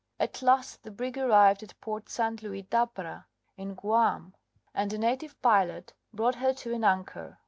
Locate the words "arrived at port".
1.15-2.09